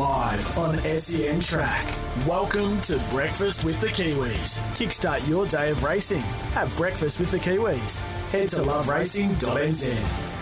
[0.00, 1.94] Live on SEN Track.
[2.26, 4.62] Welcome to Breakfast with the Kiwis.
[4.72, 6.22] Kickstart your day of racing.
[6.54, 8.00] Have breakfast with the Kiwis.
[8.30, 10.39] Head to loveracing.nz.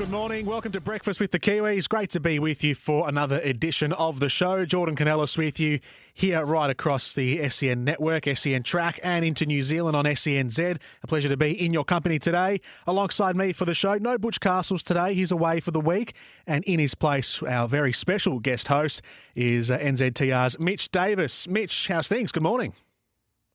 [0.00, 0.46] Good morning.
[0.46, 1.86] Welcome to Breakfast with the Kiwis.
[1.86, 4.64] Great to be with you for another edition of the show.
[4.64, 5.78] Jordan Canellis with you
[6.14, 10.78] here right across the SEN network, SEN track, and into New Zealand on SENZ.
[11.02, 12.62] A pleasure to be in your company today.
[12.86, 15.12] Alongside me for the show, no Butch Castles today.
[15.12, 16.14] He's away for the week.
[16.46, 19.02] And in his place, our very special guest host
[19.34, 21.46] is uh, NZTR's Mitch Davis.
[21.46, 22.32] Mitch, how's things?
[22.32, 22.72] Good morning.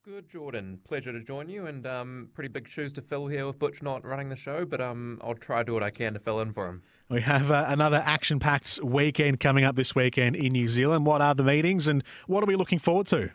[0.06, 0.80] Good, Jordan.
[0.84, 4.06] Pleasure to join you, and um, pretty big shoes to fill here with Butch not
[4.06, 6.54] running the show, but um, I'll try to do what I can to fill in
[6.54, 6.84] for him.
[7.10, 11.08] We have uh, another action packed weekend coming up this weekend in New Zealand.
[11.08, 13.32] What are the meetings, and what are we looking forward to?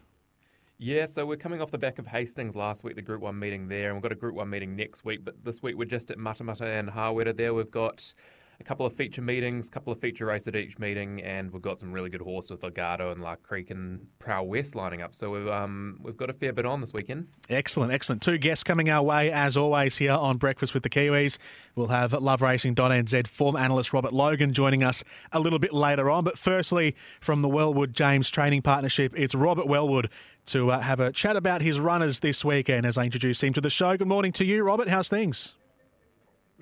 [0.78, 3.66] Yeah, so we're coming off the back of Hastings last week, the Group 1 meeting
[3.66, 6.12] there, and we've got a Group 1 meeting next week, but this week we're just
[6.12, 7.52] at Matamata and Hawera there.
[7.52, 8.14] We've got
[8.60, 11.62] a couple of feature meetings, a couple of feature races at each meeting, and we've
[11.62, 15.14] got some really good horses with Legato and La Crique and Prowess lining up.
[15.14, 17.28] So we've um, we've got a fair bit on this weekend.
[17.48, 18.20] Excellent, excellent.
[18.20, 21.38] Two guests coming our way as always here on Breakfast with the Kiwis.
[21.74, 25.02] We'll have LoveRacing.nz form analyst Robert Logan joining us
[25.32, 26.24] a little bit later on.
[26.24, 30.10] But firstly, from the Wellwood James Training Partnership, it's Robert Wellwood
[30.46, 33.60] to uh, have a chat about his runners this weekend as I introduce him to
[33.60, 33.96] the show.
[33.96, 34.88] Good morning to you, Robert.
[34.88, 35.54] How's things?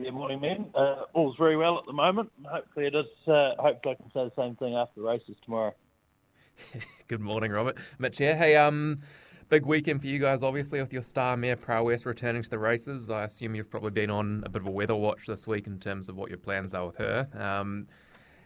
[0.00, 0.66] Yeah, morning, man.
[0.76, 2.30] Uh, all's very well at the moment.
[2.44, 3.06] Hopefully, it is.
[3.26, 5.74] Uh, hopefully, I can say the same thing after the races tomorrow.
[7.08, 7.78] Good morning, Robert.
[7.98, 8.36] Mitch here.
[8.36, 8.98] Hey, um,
[9.48, 13.10] big weekend for you guys, obviously, with your star mare Prowess returning to the races.
[13.10, 15.80] I assume you've probably been on a bit of a weather watch this week in
[15.80, 17.28] terms of what your plans are with her.
[17.36, 17.88] Um,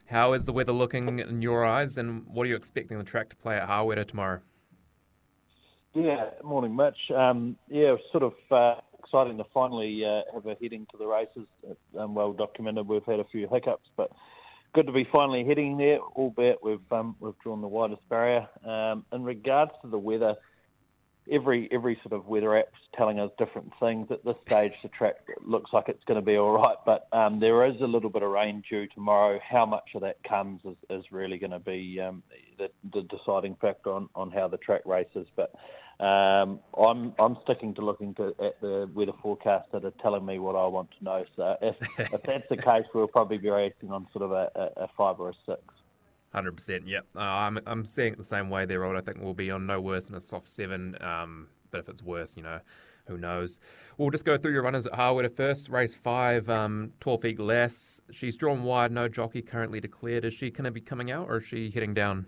[0.06, 3.28] how is the weather looking in your eyes, and what are you expecting the track
[3.28, 4.40] to play at Hawera tomorrow?
[5.92, 7.10] Yeah, morning, Mitch.
[7.14, 8.32] Um, yeah, sort of.
[8.50, 11.46] Uh, exciting to finally uh, have a heading to the races.
[11.98, 12.86] Um, well documented.
[12.86, 14.10] We've had a few hiccups, but
[14.74, 15.98] good to be finally heading there.
[16.00, 18.48] Albeit we've um, we've drawn the widest barrier.
[18.64, 20.36] Um, in regards to the weather,
[21.30, 24.10] every every sort of weather app's telling us different things.
[24.10, 27.40] At this stage, the track looks like it's going to be all right, but um,
[27.40, 29.38] there is a little bit of rain due tomorrow.
[29.46, 32.22] How much of that comes is, is really going to be um,
[32.58, 35.26] the, the deciding factor on, on how the track races.
[35.36, 35.52] But
[36.00, 40.38] um, I'm I'm sticking to looking to, at the weather forecast that are telling me
[40.38, 41.24] what I want to know.
[41.36, 44.84] So if, if that's the case, we'll probably be reacting on sort of a, a,
[44.84, 45.60] a five or a six.
[46.32, 46.86] Hundred percent.
[46.86, 47.06] Yep.
[47.14, 48.96] Uh, I'm I'm seeing it the same way there, Rob.
[48.96, 50.96] I think we'll be on no worse than a soft seven.
[51.00, 52.60] Um, but if it's worse, you know,
[53.06, 53.58] who knows?
[53.98, 55.34] We'll just go through your runners at Hawera.
[55.34, 58.00] First, race five, um, 12 feet less.
[58.12, 60.24] She's drawn wide, no jockey currently declared.
[60.24, 62.26] Is she going to be coming out or is she heading down?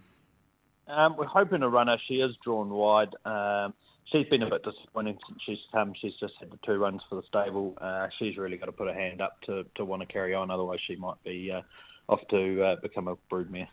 [0.86, 1.96] Um, we're hoping to run her.
[2.08, 3.14] She is drawn wide.
[3.24, 3.74] Um,
[4.12, 5.94] she's been a bit disappointing since she's come.
[6.00, 7.76] She's just had the two runs for the stable.
[7.80, 10.50] Uh, she's really got to put her hand up to, to want to carry on.
[10.50, 11.62] Otherwise, she might be uh,
[12.08, 13.68] off to uh, become a broodmare.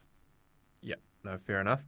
[0.81, 1.83] Yeah, no, fair enough.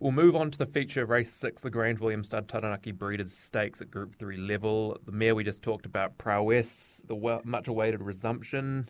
[0.00, 3.90] We'll move on to the feature race six, the Grangewilliam Stud Taranaki Breeders Stakes at
[3.90, 4.98] Group 3 level.
[5.04, 8.88] The mare we just talked about, Prowess, the well, much awaited resumption.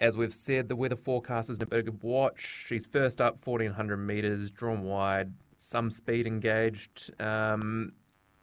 [0.00, 2.64] As we've said, the weather forecast is a big watch.
[2.66, 7.10] She's first up, 1400 metres, drawn wide, some speed engaged.
[7.20, 7.92] Um,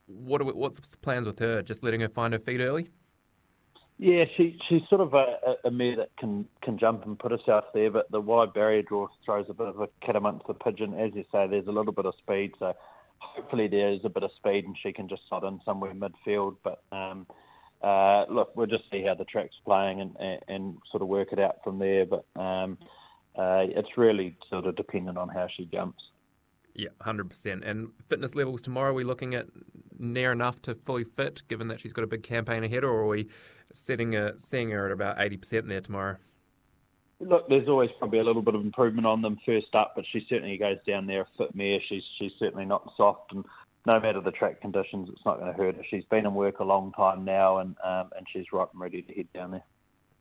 [0.06, 1.64] what we, what's plans with her?
[1.64, 2.90] Just letting her find her feet early?
[4.00, 7.66] Yeah, she she's sort of a, a mare that can can jump and put herself
[7.74, 10.94] there, but the wide barrier draw throws a bit of a cat amongst the pigeon.
[10.94, 12.76] As you say, there's a little bit of speed, so
[13.18, 16.58] hopefully there is a bit of speed and she can just slot in somewhere midfield.
[16.64, 17.26] But um,
[17.82, 21.30] uh, look, we'll just see how the track's playing and, and, and sort of work
[21.32, 22.06] it out from there.
[22.06, 22.78] But um,
[23.36, 26.02] uh, it's really sort of dependent on how she jumps.
[26.74, 27.64] Yeah, hundred percent.
[27.64, 29.48] And fitness levels tomorrow, are we looking at
[29.98, 33.08] near enough to fully fit, given that she's got a big campaign ahead, or are
[33.08, 33.28] we
[33.74, 36.18] setting a, seeing her at about eighty percent there tomorrow?
[37.20, 40.24] Look, there's always probably a little bit of improvement on them first up, but she
[40.30, 41.80] certainly goes down there a fit mare.
[41.90, 43.44] She's she's certainly not soft, and
[43.88, 45.84] no matter the track conditions, it's not going to hurt her.
[45.90, 49.02] She's been in work a long time now, and um, and she's right and ready
[49.02, 49.64] to head down there.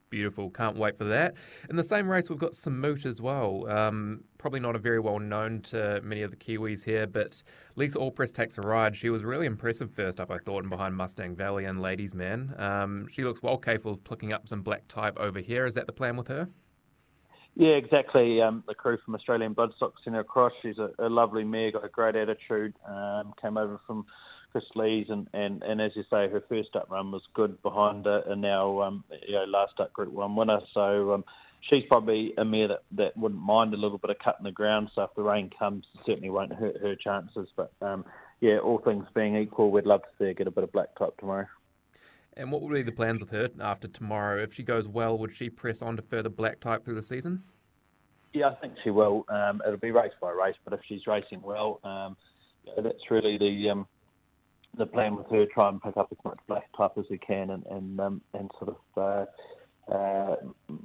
[0.08, 0.50] Beautiful.
[0.50, 1.34] Can't wait for that.
[1.68, 3.68] In the same race, we've got Samut as well.
[3.68, 7.42] Um, probably not a very well known to many of the Kiwis here, but
[7.74, 8.94] Lisa Allpress takes a ride.
[8.94, 12.54] She was really impressive first up, I thought, and behind Mustang Valley and Ladies Man.
[12.56, 15.66] Um, she looks well capable of picking up some black type over here.
[15.66, 16.48] Is that the plan with her?
[17.56, 18.42] Yeah, exactly.
[18.42, 20.52] Um, the crew from Australian Bloodstock sent across.
[20.60, 22.74] She's a, a lovely mare, got a great attitude.
[22.86, 24.04] Um, came over from
[24.52, 28.04] Kris Lees, and, and, and as you say, her first up run was good behind
[28.04, 30.60] her, and now um, you know last up Group One winner.
[30.74, 31.24] So um,
[31.70, 34.52] she's probably a mare that, that wouldn't mind a little bit of cut in the
[34.52, 34.90] ground.
[34.94, 37.48] So if the rain comes, it certainly won't hurt her chances.
[37.56, 38.04] But um,
[38.40, 40.94] yeah, all things being equal, we'd love to see her get a bit of black
[40.98, 41.46] type tomorrow.
[42.36, 44.42] And what would be the plans with her after tomorrow?
[44.42, 47.42] If she goes well, would she press on to further black type through the season?
[48.34, 49.24] Yeah, I think she will.
[49.28, 52.16] Um, it'll be race by race, but if she's racing well, um,
[52.76, 53.86] that's really the um,
[54.76, 55.46] the plan with her.
[55.46, 58.50] Try and pick up as much black type as we can, and and, um, and
[58.58, 59.28] sort of
[59.90, 60.36] uh, uh,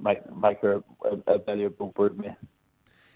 [0.02, 2.38] make make her a, a valuable broodmare.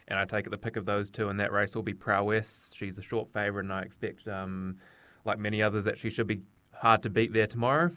[0.09, 2.73] And I take it the pick of those two in that race will be Prowess.
[2.75, 4.77] She's a short favourite, and I expect, um,
[5.23, 6.41] like many others, that she should be
[6.73, 7.91] hard to beat there tomorrow.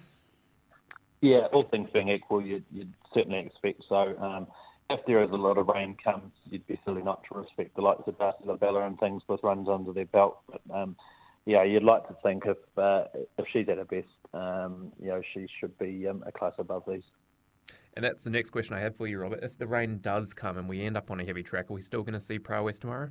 [1.20, 4.16] Yeah, all things being equal, you'd, you'd certainly expect so.
[4.18, 4.46] Um,
[4.90, 7.82] if there is a lot of rain comes, you'd be silly not to respect the
[7.82, 10.38] likes of Darcy Labella and things with runs under their belt.
[10.48, 10.96] But um,
[11.44, 13.04] yeah, you'd like to think if uh,
[13.36, 16.84] if she's at her best, um, you know, she should be um, a class above
[16.88, 17.02] these.
[17.94, 19.40] And that's the next question I have for you, Robert.
[19.42, 21.82] If the rain does come and we end up on a heavy track, are we
[21.82, 23.10] still going to see Prowess tomorrow?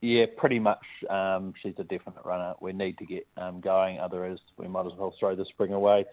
[0.00, 0.84] Yeah, pretty much.
[1.08, 2.54] Um, she's a definite runner.
[2.60, 3.98] We need to get um, going.
[4.00, 6.04] Otherwise, we might as well throw the spring away.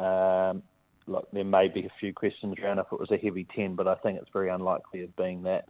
[0.00, 0.62] Um,
[1.06, 3.86] look, there may be a few questions around if it was a heavy 10, but
[3.86, 5.68] I think it's very unlikely of being that.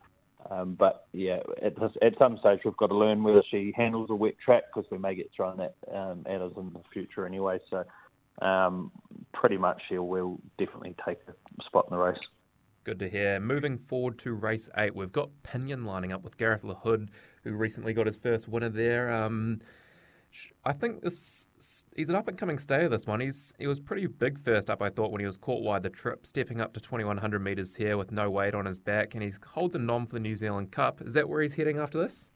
[0.50, 4.08] Um, but yeah, at, this, at some stage we've got to learn whether she handles
[4.10, 7.26] a wet track because we may get thrown that um, at us in the future
[7.26, 7.58] anyway.
[7.68, 7.84] So
[8.44, 8.90] um,
[9.34, 12.18] pretty much she will definitely take a spot in the race.
[12.84, 13.38] Good to hear.
[13.38, 17.08] Moving forward to race eight, we've got Pinion lining up with Gareth LaHood,
[17.44, 19.12] who recently got his first winner there.
[19.12, 19.58] Um,
[20.64, 21.46] I think this
[21.96, 22.88] he's an up and coming stayer.
[22.88, 24.82] This one, he's he was pretty big first up.
[24.82, 27.96] I thought when he was caught wide the trip, stepping up to 2100 meters here
[27.96, 30.70] with no weight on his back, and he holds a nom for the New Zealand
[30.70, 31.00] Cup.
[31.02, 32.32] Is that where he's heading after this?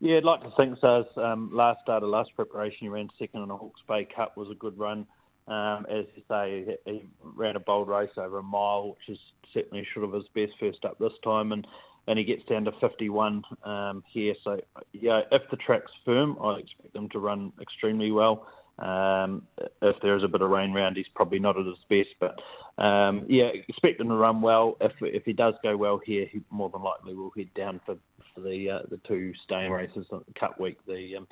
[0.00, 1.06] Yeah, I'd like to think so.
[1.16, 4.36] Um, last start of last preparation, he ran second in the Hawke's Bay Cup.
[4.36, 5.06] Was a good run.
[5.48, 9.18] Um, as you say, he, he ran a bold race over a mile, which is
[9.56, 11.66] certainly should have his best first up this time, and
[12.08, 14.34] and he gets down to 51 um, here.
[14.44, 14.60] So,
[14.92, 18.46] yeah, if the track's firm, I expect him to run extremely well.
[18.78, 19.42] Um,
[19.82, 22.36] if there is a bit of rain around, he's probably not at his best, but
[22.82, 24.76] um, yeah, expect him to run well.
[24.80, 27.96] If if he does go well here, he more than likely will head down for,
[28.34, 31.26] for the uh, the two staying races, the Cup week, the um,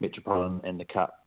[0.00, 1.24] Metropolitan and the Cup.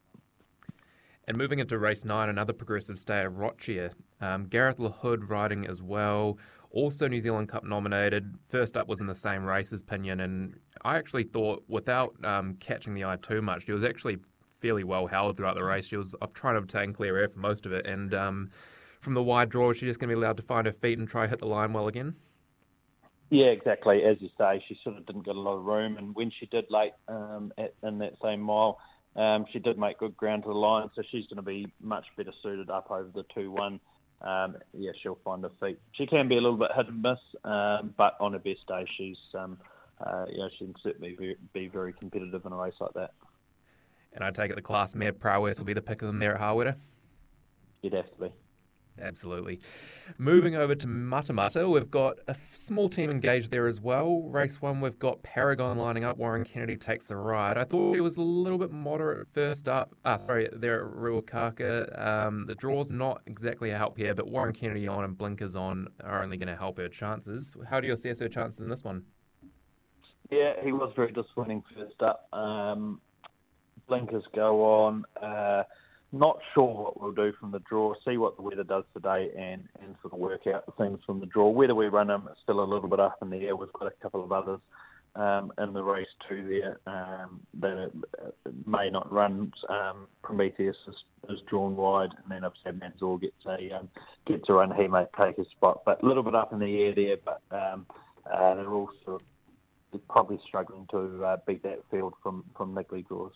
[1.27, 3.91] And moving into race nine, another progressive stayer, Rochia.
[4.19, 6.37] Um, Gareth LaHood riding as well
[6.73, 8.35] also New Zealand Cup nominated.
[8.49, 12.55] First up was in the same race as Pinion, and I actually thought, without um,
[12.59, 14.17] catching the eye too much, she was actually
[14.59, 15.85] fairly well held throughout the race.
[15.85, 18.49] She was trying to obtain clear air for most of it, and um,
[18.99, 21.07] from the wide draw, she's just going to be allowed to find her feet and
[21.07, 22.15] try hit the line well again.
[23.29, 24.03] Yeah, exactly.
[24.03, 26.47] As you say, she sort of didn't get a lot of room, and when she
[26.47, 28.79] did late um, at, in that same mile,
[29.15, 32.05] um, she did make good ground to the line, so she's going to be much
[32.17, 33.79] better suited up over the two-one
[34.23, 35.79] um, yeah, she'll find her feet.
[35.91, 38.85] She can be a little bit hit and miss, um, but on her best day,
[38.97, 39.57] she's um,
[39.99, 43.11] uh, you know she can certainly be, be, very competitive in a race like that.
[44.13, 46.35] And I take it the class mare Prowess will be the pick of them there
[46.35, 46.77] at Hawera.
[47.81, 48.31] It'd have to be.
[49.01, 49.59] Absolutely.
[50.17, 54.21] Moving over to Matamata, we've got a small team engaged there as well.
[54.21, 56.17] Race one, we've got Paragon lining up.
[56.17, 57.57] Warren Kennedy takes the ride.
[57.57, 59.95] I thought it was a little bit moderate first up.
[60.05, 61.99] Ah, sorry, there at Ruakaka.
[61.99, 65.87] Um, the draw's not exactly a help here, but Warren Kennedy on and blinkers on
[66.03, 67.55] are only going to help her chances.
[67.69, 69.03] How do you assess her chances in this one?
[70.29, 72.27] Yeah, he was very disappointing first up.
[72.31, 73.01] Um,
[73.87, 75.05] blinkers go on.
[75.21, 75.63] Uh,
[76.13, 77.93] not sure what we'll do from the draw.
[78.05, 81.25] See what the weather does today, and and sort of work out things from the
[81.25, 81.49] draw.
[81.49, 83.55] Whether we run them, it's still a little bit up in the air.
[83.55, 84.59] We've got a couple of others
[85.15, 87.91] um, in the race too there um, that
[88.65, 89.51] may not run.
[89.69, 90.95] Um, Prometheus is,
[91.29, 93.89] is, drawn wide, and then obviously Manzor gets a um,
[94.25, 95.81] gets a run, he may take a spot.
[95.85, 97.17] But a little bit up in the air there.
[97.23, 97.85] But um,
[98.31, 99.19] uh, they're also
[100.09, 103.33] probably struggling to uh, beat that field from from niggly draws.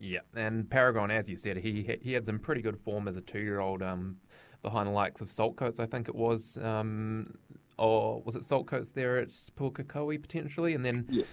[0.00, 3.20] Yeah, and Paragon, as you said, he he had some pretty good form as a
[3.20, 4.16] two-year-old um,
[4.62, 7.34] behind the likes of Saltcoats, I think it was, um,
[7.78, 11.06] or was it Saltcoats there at Pukekohe potentially, and then.
[11.08, 11.24] Yeah.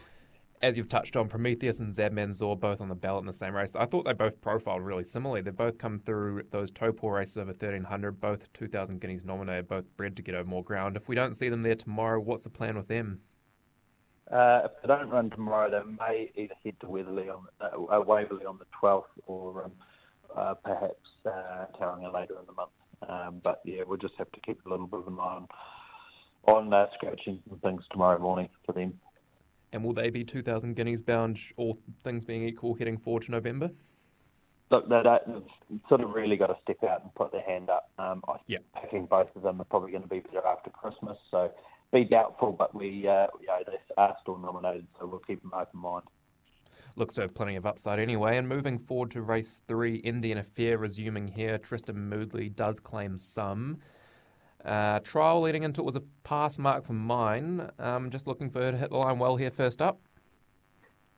[0.59, 3.55] As you've touched on, Prometheus and Zab Manzor both on the ballot in the same
[3.55, 3.75] race.
[3.75, 5.41] I thought they both profiled really similarly.
[5.41, 10.17] They both come through those Taupo races over 1300, both 2000 guineas nominated, both bred
[10.17, 10.97] to get over more ground.
[10.97, 13.19] If we don't see them there tomorrow, what's the plan with them?
[14.31, 18.01] Uh, if they don't run tomorrow, they may either head to Weatherly on uh, uh
[18.01, 19.71] Waverley on the 12th or um,
[20.35, 22.71] uh, perhaps uh, Tauranga later in the month.
[23.07, 25.47] Um, but yeah, we'll just have to keep a little bit of an eye on
[26.47, 28.93] on uh, scratching some things tomorrow morning for them.
[29.73, 33.69] And will they be 2,000 guineas bound, all things being equal, heading forward to November?
[34.71, 35.43] Look, they have
[35.87, 37.89] sort of really got to step out and put their hand up.
[37.99, 38.59] Um, I yeah.
[38.89, 41.51] think both of them are probably going to be better after Christmas, so
[41.91, 45.51] be doubtful, but we, uh, you know, they are still nominated, so we'll keep them
[45.53, 46.03] open mind.
[46.95, 48.37] Looks to have plenty of upside anyway.
[48.37, 51.57] And moving forward to race three, Indian Affair resuming here.
[51.59, 53.77] Tristan Moodley does claim some.
[54.65, 57.69] Uh, trial leading into it was a pass mark for mine.
[57.77, 59.99] Um, just looking for her to hit the line well here first up.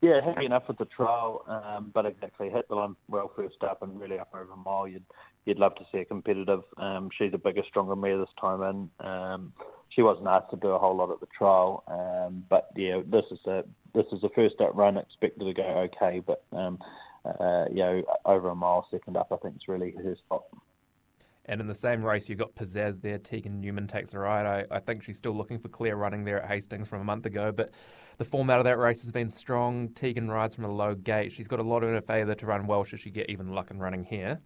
[0.01, 3.81] Yeah, happy enough with the trial, um, but exactly hit the line well first up
[3.81, 4.87] and really up over a mile.
[4.87, 5.05] You'd
[5.45, 6.61] you'd love to see her competitive.
[6.77, 9.05] Um, she's a bigger, stronger mare this time in.
[9.05, 9.53] Um,
[9.89, 13.25] she wasn't asked to do a whole lot at the trial, um, but yeah, this
[13.31, 14.97] is a this is a first up run.
[14.97, 16.79] Expected to go okay, but um,
[17.25, 20.43] uh, you know, over a mile second up, I think it's really her spot.
[21.45, 23.17] And in the same race, you've got Pizzazz there.
[23.17, 24.45] Tegan Newman takes the ride.
[24.45, 27.25] I, I, think she's still looking for clear running there at Hastings from a month
[27.25, 27.71] ago, but
[28.19, 29.89] the form out of that race has been strong.
[29.89, 31.31] Tegan rides from a low gate.
[31.31, 33.71] She's got a lot in her favour to run well should she get even luck
[33.71, 34.39] in running here.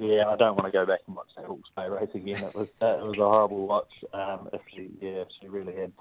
[0.00, 2.42] Yeah, I don't want to go back and watch that Hawke's Bay race again.
[2.42, 3.92] It was it was a horrible watch.
[4.14, 5.92] Um, if she yeah, she really had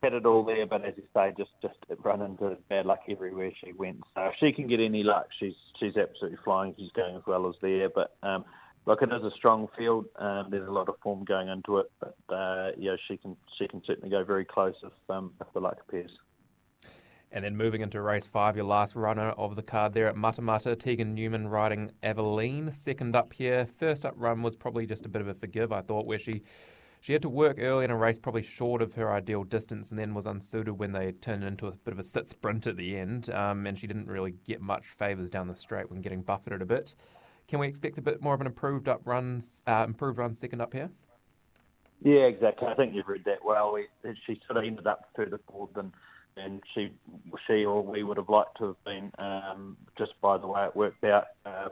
[0.00, 3.50] had it all there, but as you say, just just run into bad luck everywhere
[3.60, 3.98] she went.
[4.14, 6.74] So if she can get any luck, she's she's absolutely flying.
[6.78, 8.14] She's going as well as there, but.
[8.22, 8.44] Um,
[8.84, 10.06] Look, it is a strong field.
[10.16, 13.68] Um, there's a lot of form going into it, but uh, yeah, she can she
[13.68, 16.10] can certainly go very close if um, if the luck appears.
[17.34, 20.78] And then moving into race five, your last runner of the card there at Matamata,
[20.78, 22.70] Tegan Newman riding Aveline.
[22.70, 23.66] Second up here.
[23.78, 26.42] First up run was probably just a bit of a forgive, I thought, where she
[27.00, 29.98] she had to work early in a race, probably short of her ideal distance, and
[29.98, 32.96] then was unsuited when they turned into a bit of a sit sprint at the
[32.96, 33.30] end.
[33.30, 36.66] Um, and she didn't really get much favours down the straight when getting buffeted a
[36.66, 36.94] bit.
[37.48, 40.60] Can we expect a bit more of an improved up runs, uh, improved run second
[40.60, 40.90] up here?
[42.04, 42.68] Yeah, exactly.
[42.68, 43.76] I think you've read that well.
[44.26, 45.92] She sort of ended up further forward than
[46.36, 46.92] and she
[47.46, 50.76] she or we would have liked to have been um, just by the way it
[50.76, 51.26] worked out.
[51.44, 51.68] Uh,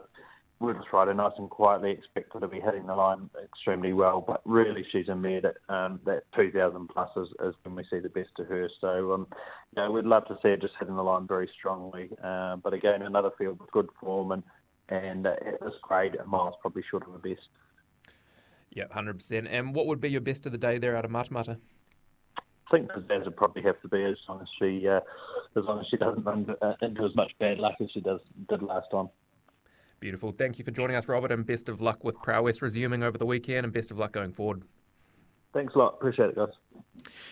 [0.75, 4.41] just riding nice and quietly, expect her to be hitting the line extremely well, but
[4.45, 8.09] really she's a mare that um, that 2,000 plus is, is, when we see the
[8.09, 8.69] best of her.
[8.79, 9.27] So, um,
[9.75, 12.09] you know, we'd love to see her just hitting the line very strongly.
[12.23, 14.43] Uh, but again, another field with good form and
[14.89, 17.47] and uh, at this grade, mile's probably short of the best.
[18.71, 19.47] Yeah, hundred percent.
[19.49, 21.57] And what would be your best of the day there out of Matamata?
[22.71, 25.01] I think Pizzazz would probably have to be as long as she uh,
[25.57, 28.21] as long as she doesn't run uh, into as much bad luck as she does
[28.49, 29.09] did last time.
[29.99, 30.31] Beautiful.
[30.31, 33.25] Thank you for joining us, Robert, and best of luck with Prowess resuming over the
[33.25, 34.63] weekend, and best of luck going forward.
[35.53, 35.95] Thanks a lot.
[35.95, 36.47] Appreciate it, guys.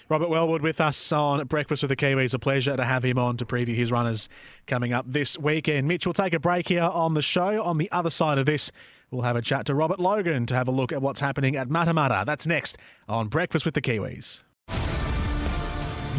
[0.10, 2.34] Robert Wellwood with us on Breakfast with the Kiwis.
[2.34, 4.28] A pleasure to have him on to preview his runners
[4.68, 5.88] coming up this weekend.
[5.88, 7.64] Mitch we'll take a break here on the show.
[7.64, 8.74] On the other side of this,
[9.10, 11.70] we'll have a chat to Robert Logan to have a look at what's happening at
[11.70, 12.26] Matamata.
[12.26, 12.78] That's next
[13.08, 14.44] on Breakfast with the Kiwis.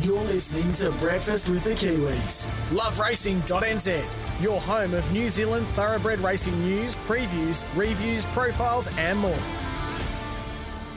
[0.03, 2.47] You're listening to Breakfast with the Kiwis.
[2.71, 4.09] LoveRacing.nz,
[4.41, 9.37] your home of New Zealand thoroughbred racing news, previews, reviews, profiles, and more.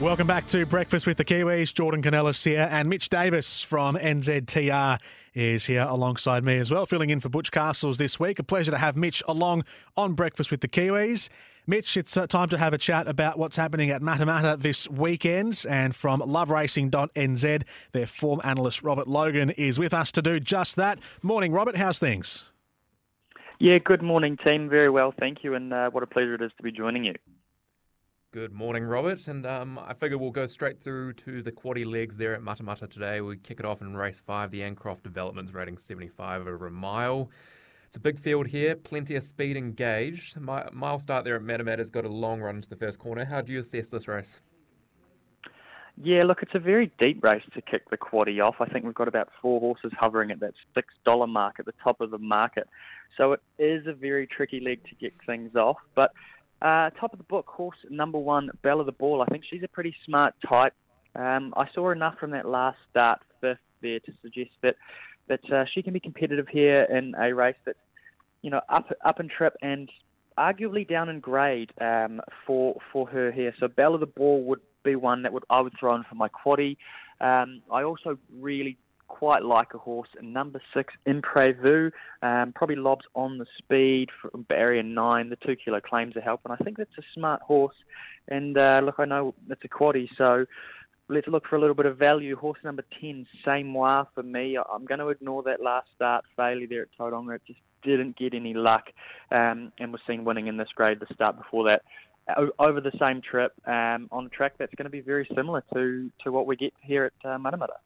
[0.00, 1.72] Welcome back to Breakfast with the Kiwis.
[1.72, 5.00] Jordan Canellis here, and Mitch Davis from NZTR
[5.34, 8.40] is here alongside me as well, filling in for Butch Castles this week.
[8.40, 9.62] A pleasure to have Mitch along
[9.96, 11.28] on Breakfast with the Kiwis.
[11.68, 15.64] Mitch, it's uh, time to have a chat about what's happening at Matamata this weekend.
[15.68, 20.98] And from loveracing.nz, their form analyst Robert Logan is with us to do just that.
[21.22, 21.76] Morning, Robert.
[21.76, 22.46] How's things?
[23.60, 24.68] Yeah, good morning, team.
[24.68, 25.54] Very well, thank you.
[25.54, 27.14] And uh, what a pleasure it is to be joining you.
[28.34, 29.28] Good morning, Robert.
[29.28, 32.90] And um, I figure we'll go straight through to the quaddy legs there at Matamata
[32.90, 33.20] today.
[33.20, 37.30] We kick it off in race five, the Ancroft Development's rating 75 over a mile.
[37.86, 40.40] It's a big field here, plenty of speed engaged.
[40.40, 43.24] My, mile start there at Matamata's got a long run into the first corner.
[43.24, 44.40] How do you assess this race?
[46.02, 48.56] Yeah, look, it's a very deep race to kick the quaddy off.
[48.58, 52.00] I think we've got about four horses hovering at that $6 mark at the top
[52.00, 52.68] of the market.
[53.16, 55.76] So it is a very tricky leg to get things off.
[55.94, 56.10] But
[56.64, 59.22] uh, top of the book, horse number one, Bella the Ball.
[59.22, 60.72] I think she's a pretty smart type.
[61.14, 64.76] Um, I saw enough from that last start, fifth there, to suggest that
[65.28, 67.78] that uh, she can be competitive here in a race that's
[68.42, 69.90] you know up up in trip and
[70.38, 73.54] arguably down in grade um, for for her here.
[73.60, 76.28] So Bella the Ball would be one that would I would throw in for my
[76.28, 76.78] quaddy.
[77.20, 78.78] Um, I also really
[79.14, 80.08] quite like a horse.
[80.20, 81.92] Number six, Imprevu,
[82.22, 85.30] um, probably lobs on the speed from barrier nine.
[85.30, 86.50] The two kilo claims are helping.
[86.50, 87.76] I think that's a smart horse.
[88.26, 90.46] And uh, look, I know it's a quaddy, so
[91.08, 92.34] let's look for a little bit of value.
[92.34, 94.58] Horse number 10, Samoa for me.
[94.58, 97.36] I'm going to ignore that last start failure there at Tauranga.
[97.36, 98.86] It just didn't get any luck
[99.30, 101.82] um, and was seen winning in this grade the start before that.
[102.58, 106.10] over the same trip um, on a track that's going to be very similar to,
[106.24, 107.78] to what we get here at uh, Matamata.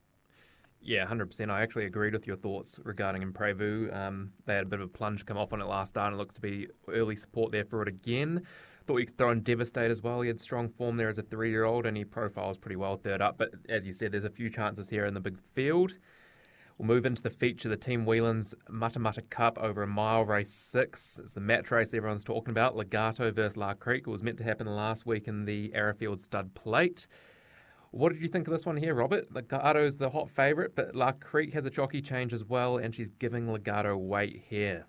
[0.81, 1.51] Yeah, 100%.
[1.51, 3.95] I actually agreed with your thoughts regarding Imprevu.
[3.95, 6.15] Um, they had a bit of a plunge come off on it last start, and
[6.15, 8.43] it looks to be early support there for it again.
[8.87, 10.21] Thought you could throw in Devastate as well.
[10.23, 12.97] He had strong form there as a three year old, and he profiles pretty well
[12.97, 13.37] third up.
[13.37, 15.95] But as you said, there's a few chances here in the big field.
[16.79, 21.19] We'll move into the feature, the Team Whelan's Matamata Cup over a mile race six.
[21.19, 22.77] It's the match race everyone's talking about.
[22.77, 24.07] Legato versus La Crique.
[24.07, 27.09] It was meant to happen last week in the Arrowfield Stud Plate.
[27.91, 29.33] What did you think of this one here, Robert?
[29.33, 33.09] Legato's the hot favourite, but La Crique has a jockey change as well, and she's
[33.09, 34.87] giving Legato weight here.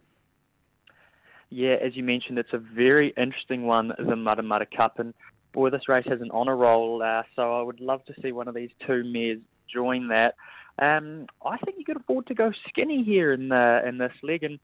[1.49, 5.13] Yeah, as you mentioned, it's a very interesting one, the Matamata Cup, and
[5.53, 8.47] boy, this race has an honour roll, uh, so I would love to see one
[8.47, 9.39] of these two mares
[9.71, 10.35] join that.
[10.77, 14.43] Um, I think you could afford to go skinny here in the, in this leg,
[14.43, 14.59] and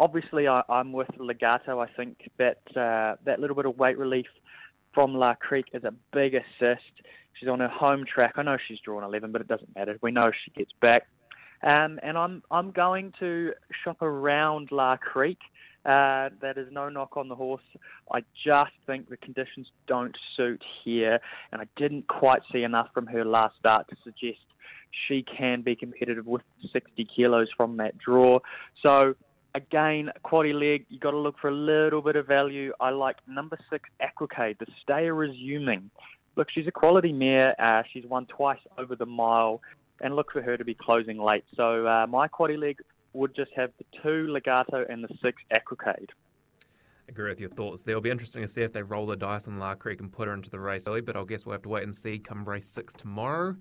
[0.00, 1.80] obviously I, am with Legato.
[1.80, 4.26] I think that uh, that little bit of weight relief
[4.94, 7.02] from La Crique is a big assist.
[7.42, 8.34] She's on her home track.
[8.36, 9.98] I know she's drawn 11, but it doesn't matter.
[10.00, 11.08] We know she gets back.
[11.64, 15.42] Um, and I'm I'm going to shop around La Crique.
[15.84, 17.62] Uh, that is no knock on the horse.
[18.12, 21.18] I just think the conditions don't suit here,
[21.50, 24.38] and I didn't quite see enough from her last start to suggest
[25.08, 28.38] she can be competitive with 60 kilos from that draw.
[28.82, 29.14] So
[29.56, 32.72] again, quaddy leg, you've got to look for a little bit of value.
[32.80, 35.90] I like number six, Aquacade, the stayer resuming
[36.36, 37.54] look, she's a quality mare.
[37.60, 39.60] Uh, she's won twice over the mile,
[40.00, 41.44] and look for her to be closing late.
[41.56, 42.78] So uh, my quaddy leg
[43.12, 46.08] would just have the two Legato and the six Aquacade.
[47.08, 47.82] Agree with your thoughts.
[47.82, 50.10] There will be interesting to see if they roll the dice on La Crique and
[50.10, 52.18] put her into the race early, but I guess we'll have to wait and see
[52.18, 53.56] come race six tomorrow.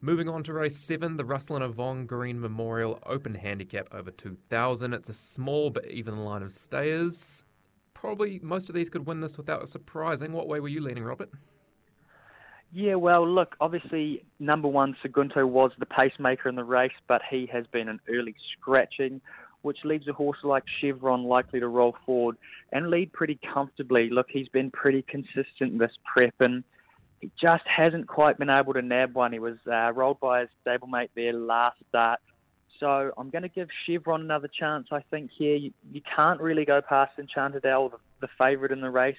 [0.00, 4.94] Moving on to race seven, the Russell and Yvonne Green Memorial Open Handicap over 2,000.
[4.94, 7.44] It's a small but even line of stayers.
[7.92, 10.32] Probably most of these could win this without surprising.
[10.32, 11.30] What way were you leaning, Robert?
[12.72, 17.46] Yeah, well, look, obviously, number one, Segundo was the pacemaker in the race, but he
[17.52, 19.20] has been an early scratching,
[19.62, 22.36] which leaves a horse like Chevron likely to roll forward
[22.72, 24.08] and lead pretty comfortably.
[24.08, 26.62] Look, he's been pretty consistent this prep, and
[27.20, 29.32] he just hasn't quite been able to nab one.
[29.32, 32.20] He was uh, rolled by his stablemate there last start.
[32.80, 34.88] So I'm going to give Chevron another chance.
[34.90, 38.80] I think here you, you can't really go past Enchanted Owl, the, the favourite in
[38.80, 39.18] the race.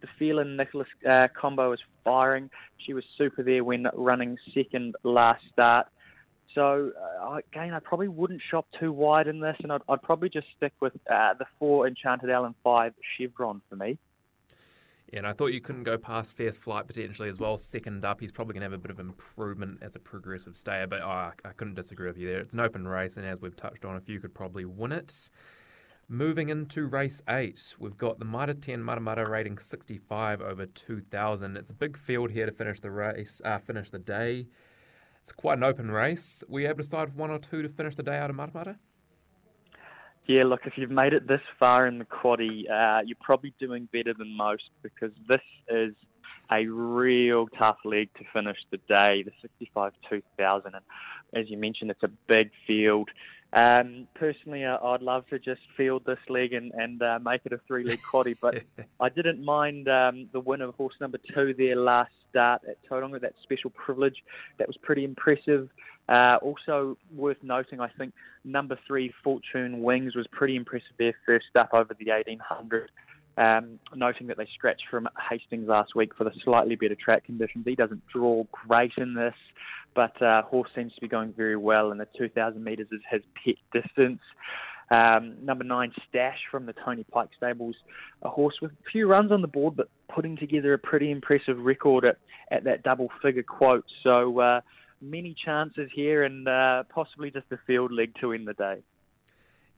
[0.00, 2.50] The Phelan Nicholas uh, combo is firing.
[2.78, 5.86] She was super there when running second last start.
[6.54, 6.90] So
[7.22, 10.46] uh, again, I probably wouldn't shop too wide in this, and I'd, I'd probably just
[10.56, 13.98] stick with uh, the four Enchanted Owl and five Chevron for me.
[15.12, 17.58] Yeah, and I thought you couldn't go past Fierce Flight potentially as well.
[17.58, 20.86] Second up, he's probably going to have a bit of improvement as a progressive stayer,
[20.86, 22.40] but oh, I couldn't disagree with you there.
[22.40, 25.28] It's an open race, and as we've touched on, a few could probably win it.
[26.08, 31.58] Moving into race eight, we've got the Mitre 10 Matamata rating 65 over 2,000.
[31.58, 34.46] It's a big field here to finish the race, uh, finish the day.
[35.20, 36.42] It's quite an open race.
[36.48, 38.76] Were you able to decide one or two to finish the day out of Matamata?
[40.26, 43.88] Yeah, look, if you've made it this far in the quaddy, uh, you're probably doing
[43.92, 45.94] better than most because this is
[46.50, 50.74] a real tough leg to finish the day, the 65 2000.
[50.74, 50.84] And
[51.34, 53.08] as you mentioned, it's a big field.
[53.52, 57.52] Um, personally, uh, I'd love to just field this leg and, and uh, make it
[57.52, 58.62] a three leg quaddy, but
[59.00, 63.20] I didn't mind um, the win of horse number two there last start at Tauranga,
[63.20, 64.16] that special privilege.
[64.58, 65.68] That was pretty impressive.
[66.08, 71.46] Uh, also worth noting, I think number three, Fortune Wings, was pretty impressive there first
[71.54, 72.90] up over the 1800.
[73.38, 77.64] Um, noting that they scratched from Hastings last week for the slightly better track conditions.
[77.66, 79.34] He doesn't draw great in this,
[79.94, 83.22] but uh, horse seems to be going very well, and the 2,000 metres is his
[83.44, 84.20] pet distance.
[84.90, 87.76] Um, number nine, Stash from the Tony Pike Stables,
[88.22, 91.58] a horse with a few runs on the board, but putting together a pretty impressive
[91.58, 92.18] record at,
[92.50, 93.86] at that double figure quote.
[94.02, 94.60] So uh,
[95.00, 98.82] many chances here, and uh, possibly just a field leg to end the day.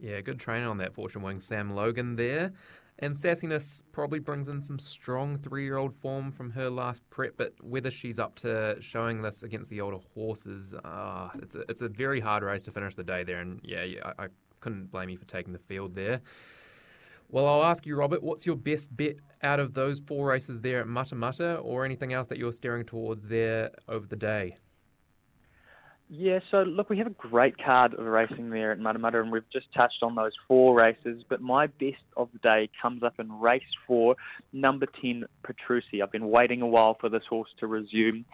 [0.01, 2.53] Yeah, good training on that fortune wing, Sam Logan there.
[3.01, 7.37] And Sassiness probably brings in some strong three year old form from her last prep,
[7.37, 11.83] but whether she's up to showing this against the older horses, uh, it's, a, it's
[11.83, 13.41] a very hard race to finish the day there.
[13.41, 14.29] And yeah, yeah I, I
[14.61, 16.21] couldn't blame you for taking the field there.
[17.29, 20.81] Well, I'll ask you, Robert, what's your best bet out of those four races there
[20.81, 24.55] at Matamata or anything else that you're steering towards there over the day?
[26.11, 29.49] Yeah, so look, we have a great card of racing there at Matamata, and we've
[29.51, 31.25] just touched on those four races.
[31.29, 34.15] But my best of the day comes up in race four,
[34.53, 36.03] number 10, Petrucci.
[36.03, 38.27] I've been waiting a while for this horse to resume.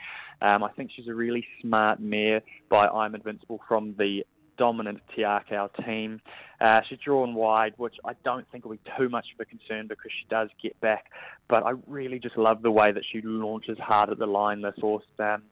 [0.43, 4.25] Um, I think she's a really smart mare by I'm Invincible from the
[4.59, 6.21] dominant Te Akau team.
[6.61, 9.87] Uh, she's drawn wide, which I don't think will be too much of a concern
[9.87, 11.07] because she does get back.
[11.49, 14.61] But I really just love the way that she launches hard at the line.
[14.61, 15.43] This horse, um,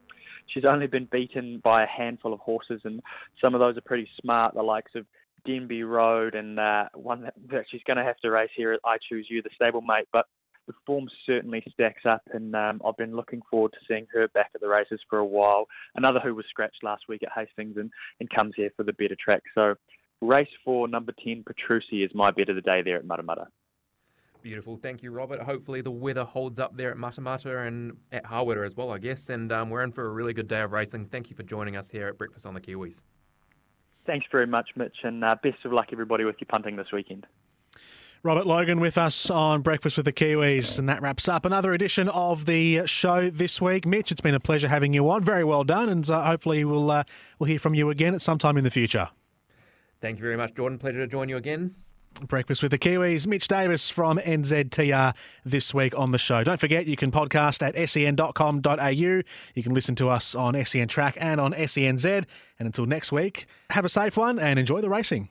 [0.48, 3.00] she's only been beaten by a handful of horses, and
[3.40, 4.54] some of those are pretty smart.
[4.54, 5.06] The likes of
[5.46, 8.80] Denby Road and uh, one that, that she's going to have to race here at
[8.84, 10.06] I Choose You, the stablemate.
[10.12, 10.26] But
[10.66, 14.50] the form certainly stacks up, and um, I've been looking forward to seeing her back
[14.54, 15.66] at the races for a while.
[15.96, 19.16] Another who was scratched last week at Hastings and, and comes here for the better
[19.22, 19.42] track.
[19.54, 19.74] So,
[20.20, 23.46] race four, number 10, Petrucci, is my bet of the day there at Matamata.
[24.42, 24.76] Beautiful.
[24.76, 25.42] Thank you, Robert.
[25.42, 29.30] Hopefully the weather holds up there at Matamata and at Hawera as well, I guess.
[29.30, 31.06] And um, we're in for a really good day of racing.
[31.06, 33.02] Thank you for joining us here at Breakfast on the Kiwis.
[34.06, 37.26] Thanks very much, Mitch, and uh, best of luck, everybody, with your punting this weekend.
[38.22, 42.08] Robert Logan with us on Breakfast with the Kiwis, and that wraps up another edition
[42.08, 43.86] of the show this week.
[43.86, 45.22] Mitch, it's been a pleasure having you on.
[45.22, 47.04] Very well done, and uh, hopefully we'll uh,
[47.38, 49.10] we'll hear from you again at some time in the future.
[50.00, 50.78] Thank you very much, Jordan.
[50.78, 51.74] Pleasure to join you again.
[52.26, 53.26] Breakfast with the Kiwis.
[53.26, 56.44] Mitch Davis from NZTR this week on the show.
[56.44, 58.88] Don't forget, you can podcast at sen.com.au.
[58.88, 62.24] You can listen to us on SEN Track and on SENZ.
[62.58, 65.26] And until next week, have a safe one and enjoy the racing.